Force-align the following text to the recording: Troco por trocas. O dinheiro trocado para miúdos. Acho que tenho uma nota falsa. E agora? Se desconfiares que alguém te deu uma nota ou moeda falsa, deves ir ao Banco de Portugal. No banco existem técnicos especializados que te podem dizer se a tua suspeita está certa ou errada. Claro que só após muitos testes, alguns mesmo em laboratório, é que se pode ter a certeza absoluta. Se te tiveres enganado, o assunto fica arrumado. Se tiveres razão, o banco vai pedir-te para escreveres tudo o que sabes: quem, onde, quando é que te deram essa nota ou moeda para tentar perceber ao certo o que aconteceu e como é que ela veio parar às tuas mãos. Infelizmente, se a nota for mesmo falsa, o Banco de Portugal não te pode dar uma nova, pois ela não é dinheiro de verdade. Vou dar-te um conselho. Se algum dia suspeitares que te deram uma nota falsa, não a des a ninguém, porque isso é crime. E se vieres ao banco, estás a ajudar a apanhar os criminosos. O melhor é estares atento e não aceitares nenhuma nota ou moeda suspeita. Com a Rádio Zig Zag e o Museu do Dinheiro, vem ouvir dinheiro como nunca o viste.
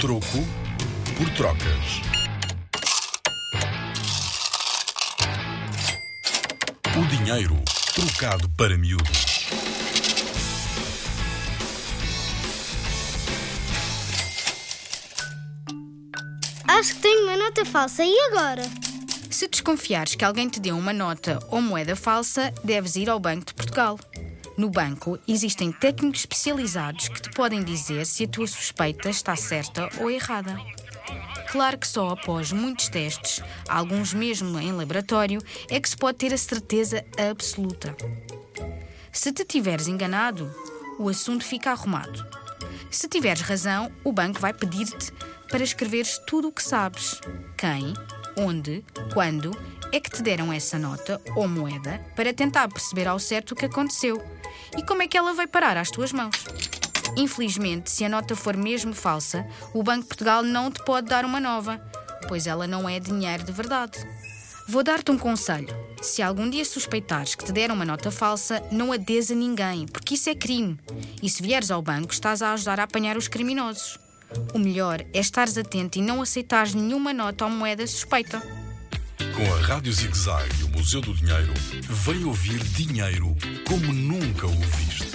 Troco 0.00 0.44
por 1.16 1.30
trocas. 1.30 2.02
O 6.96 7.06
dinheiro 7.06 7.56
trocado 7.94 8.48
para 8.50 8.76
miúdos. 8.76 9.46
Acho 16.66 16.94
que 16.94 17.00
tenho 17.00 17.22
uma 17.24 17.36
nota 17.36 17.64
falsa. 17.64 18.04
E 18.04 18.18
agora? 18.30 18.62
Se 19.30 19.48
desconfiares 19.48 20.14
que 20.14 20.24
alguém 20.24 20.48
te 20.48 20.60
deu 20.60 20.76
uma 20.76 20.92
nota 20.92 21.38
ou 21.50 21.62
moeda 21.62 21.96
falsa, 21.96 22.52
deves 22.62 22.96
ir 22.96 23.08
ao 23.08 23.18
Banco 23.20 23.46
de 23.46 23.54
Portugal. 23.54 23.98
No 24.56 24.70
banco 24.70 25.18
existem 25.26 25.72
técnicos 25.72 26.20
especializados 26.20 27.08
que 27.08 27.20
te 27.20 27.30
podem 27.30 27.64
dizer 27.64 28.06
se 28.06 28.24
a 28.24 28.28
tua 28.28 28.46
suspeita 28.46 29.10
está 29.10 29.34
certa 29.34 29.88
ou 30.00 30.08
errada. 30.08 30.56
Claro 31.50 31.78
que 31.78 31.88
só 31.88 32.10
após 32.10 32.52
muitos 32.52 32.88
testes, 32.88 33.42
alguns 33.68 34.14
mesmo 34.14 34.58
em 34.58 34.72
laboratório, 34.72 35.40
é 35.68 35.80
que 35.80 35.88
se 35.88 35.96
pode 35.96 36.18
ter 36.18 36.32
a 36.32 36.38
certeza 36.38 37.04
absoluta. 37.30 37.96
Se 39.12 39.32
te 39.32 39.44
tiveres 39.44 39.88
enganado, 39.88 40.52
o 40.98 41.08
assunto 41.08 41.44
fica 41.44 41.72
arrumado. 41.72 42.24
Se 42.90 43.08
tiveres 43.08 43.42
razão, 43.42 43.90
o 44.04 44.12
banco 44.12 44.40
vai 44.40 44.52
pedir-te 44.52 45.12
para 45.50 45.64
escreveres 45.64 46.18
tudo 46.26 46.48
o 46.48 46.52
que 46.52 46.62
sabes: 46.62 47.20
quem, 47.56 47.92
onde, 48.36 48.84
quando 49.12 49.50
é 49.92 50.00
que 50.00 50.10
te 50.10 50.22
deram 50.22 50.52
essa 50.52 50.78
nota 50.78 51.20
ou 51.36 51.46
moeda 51.46 52.00
para 52.16 52.32
tentar 52.32 52.68
perceber 52.68 53.06
ao 53.06 53.18
certo 53.18 53.52
o 53.52 53.56
que 53.56 53.66
aconteceu 53.66 54.22
e 54.76 54.82
como 54.82 55.02
é 55.02 55.08
que 55.08 55.16
ela 55.16 55.34
veio 55.34 55.48
parar 55.48 55.76
às 55.76 55.90
tuas 55.90 56.12
mãos. 56.12 56.44
Infelizmente, 57.16 57.90
se 57.90 58.04
a 58.04 58.08
nota 58.08 58.34
for 58.34 58.56
mesmo 58.56 58.92
falsa, 58.92 59.46
o 59.72 59.82
Banco 59.82 60.02
de 60.02 60.08
Portugal 60.08 60.42
não 60.42 60.70
te 60.70 60.82
pode 60.84 61.08
dar 61.08 61.24
uma 61.24 61.38
nova, 61.38 61.80
pois 62.26 62.46
ela 62.46 62.66
não 62.66 62.88
é 62.88 62.98
dinheiro 62.98 63.44
de 63.44 63.52
verdade. 63.52 63.98
Vou 64.66 64.82
dar-te 64.82 65.10
um 65.10 65.18
conselho. 65.18 65.68
Se 66.00 66.22
algum 66.22 66.48
dia 66.48 66.64
suspeitares 66.64 67.34
que 67.34 67.44
te 67.44 67.52
deram 67.52 67.74
uma 67.74 67.84
nota 67.84 68.10
falsa, 68.10 68.62
não 68.72 68.92
a 68.92 68.96
des 68.96 69.30
a 69.30 69.34
ninguém, 69.34 69.86
porque 69.86 70.14
isso 70.14 70.30
é 70.30 70.34
crime. 70.34 70.78
E 71.22 71.28
se 71.28 71.42
vieres 71.42 71.70
ao 71.70 71.82
banco, 71.82 72.12
estás 72.12 72.42
a 72.42 72.52
ajudar 72.52 72.80
a 72.80 72.84
apanhar 72.84 73.16
os 73.16 73.28
criminosos. 73.28 73.98
O 74.54 74.58
melhor 74.58 75.04
é 75.12 75.20
estares 75.20 75.56
atento 75.58 75.98
e 75.98 76.02
não 76.02 76.22
aceitares 76.22 76.74
nenhuma 76.74 77.12
nota 77.12 77.44
ou 77.44 77.50
moeda 77.50 77.86
suspeita. 77.86 78.42
Com 79.34 79.54
a 79.54 79.60
Rádio 79.60 79.92
Zig 79.92 80.16
Zag 80.16 80.48
e 80.60 80.64
o 80.64 80.68
Museu 80.68 81.00
do 81.00 81.14
Dinheiro, 81.14 81.52
vem 81.82 82.24
ouvir 82.24 82.58
dinheiro 82.58 83.34
como 83.66 83.92
nunca 83.92 84.46
o 84.46 84.50
viste. 84.50 85.13